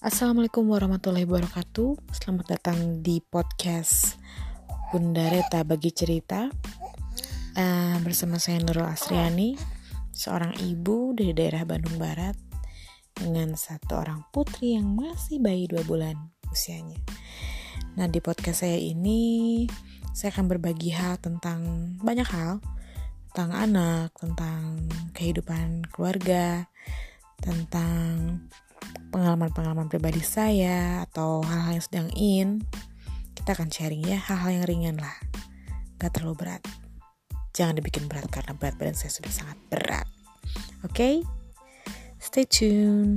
Assalamualaikum 0.00 0.64
warahmatullahi 0.64 1.28
wabarakatuh. 1.28 2.16
Selamat 2.16 2.56
datang 2.56 3.04
di 3.04 3.20
podcast 3.20 4.16
Bunda 4.88 5.28
Reta 5.28 5.60
Bagi 5.60 5.92
Cerita. 5.92 6.48
Uh, 7.52 8.00
Bersama 8.00 8.40
saya 8.40 8.64
Nurul 8.64 8.88
Asriani 8.88 9.60
Seorang 10.08 10.56
ibu 10.64 11.12
dari 11.12 11.36
daerah 11.36 11.68
Bandung 11.68 12.00
Barat 12.00 12.32
Dengan 13.12 13.52
satu 13.52 14.00
orang 14.00 14.24
putri 14.32 14.72
yang 14.72 14.88
masih 14.96 15.36
bayi 15.36 15.68
dua 15.68 15.84
bulan 15.84 16.16
usianya. 16.48 16.96
Nah 18.00 18.08
di 18.08 18.24
podcast 18.24 18.64
saya 18.64 18.80
ini 18.80 19.68
Saya 20.16 20.32
akan 20.32 20.48
berbagi 20.48 20.96
hal 20.96 21.20
tentang 21.20 21.60
banyak 22.00 22.24
hal. 22.24 22.64
Tentang 23.36 23.52
anak, 23.52 24.16
tentang 24.16 24.80
kehidupan 25.12 25.92
keluarga 25.92 26.72
Tentang 27.36 28.48
pengalaman-pengalaman 29.10 29.90
pribadi 29.90 30.22
saya 30.22 31.04
atau 31.10 31.42
hal-hal 31.42 31.78
yang 31.78 31.84
sedang 31.84 32.08
in 32.14 32.48
kita 33.34 33.52
akan 33.58 33.68
sharing 33.68 34.02
ya 34.06 34.18
hal-hal 34.18 34.62
yang 34.62 34.64
ringan 34.66 34.96
lah. 35.02 35.16
Gak 35.98 36.16
terlalu 36.16 36.46
berat. 36.46 36.62
Jangan 37.52 37.76
dibikin 37.76 38.06
berat 38.06 38.30
karena 38.30 38.54
berat 38.54 38.78
badan 38.78 38.96
saya 38.96 39.10
sudah 39.10 39.32
sangat 39.32 39.58
berat. 39.68 40.06
Oke? 40.86 40.94
Okay? 40.94 41.14
stay 42.20 42.44
tune 42.44 43.16